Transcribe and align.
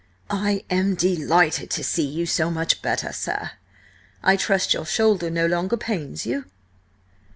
"I 0.31 0.65
am 0.67 0.95
delighted 0.95 1.69
to 1.69 1.83
see 1.83 2.07
you 2.07 2.25
so 2.25 2.49
much 2.49 2.81
better, 2.81 3.13
sir. 3.13 3.51
I 4.23 4.35
trust 4.35 4.73
your 4.73 4.87
shoulder 4.87 5.29
no 5.29 5.45
longer 5.45 5.77
pains 5.77 6.25
you?" 6.25 6.45